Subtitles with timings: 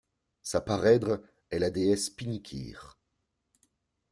[0.41, 1.21] Sa parèdre
[1.51, 2.97] est la déesse Pinikir.